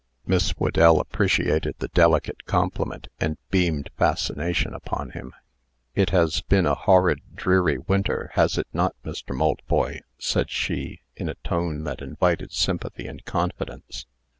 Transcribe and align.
Miss 0.25 0.49
Whedell 0.59 0.99
appreciated 0.99 1.75
the 1.77 1.89
delicate 1.89 2.45
compliment, 2.45 3.07
and 3.19 3.37
beamed 3.51 3.91
fascination 3.99 4.73
upon 4.73 5.11
him. 5.11 5.31
"It 5.93 6.09
has 6.09 6.41
been 6.41 6.65
a 6.65 6.73
horrid, 6.73 7.19
dreary 7.35 7.77
winter, 7.77 8.31
has 8.33 8.57
it 8.57 8.65
not, 8.73 8.95
Mr. 9.05 9.35
Maltboy?" 9.35 9.99
said 10.17 10.49
she, 10.49 11.01
in 11.15 11.29
a 11.29 11.35
tone 11.43 11.83
that 11.83 12.01
invited 12.01 12.51
sympathy 12.51 13.05
and 13.05 13.23
confidence. 13.25 14.07